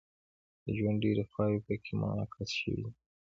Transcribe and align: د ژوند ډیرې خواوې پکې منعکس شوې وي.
د 0.63 0.65
ژوند 0.77 0.97
ډیرې 1.03 1.23
خواوې 1.31 1.59
پکې 1.65 1.93
منعکس 1.99 2.49
شوې 2.59 2.77
وي. 2.83 2.91